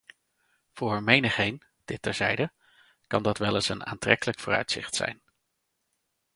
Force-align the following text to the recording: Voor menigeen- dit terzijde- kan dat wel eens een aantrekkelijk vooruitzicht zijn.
Voor 0.73 1.03
menigeen- 1.03 1.61
dit 1.85 2.01
terzijde- 2.01 2.51
kan 3.07 3.23
dat 3.23 3.37
wel 3.37 3.55
eens 3.55 3.69
een 3.69 3.85
aantrekkelijk 3.85 4.39
vooruitzicht 4.39 4.95
zijn. 4.95 5.21